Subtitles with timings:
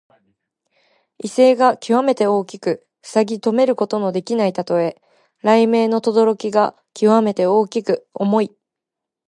[1.19, 4.99] 威勢がきわめて大きく防ぎとめることのできないたとえ。
[5.43, 8.51] 雷鳴のとどろきがきわめて大きく重い。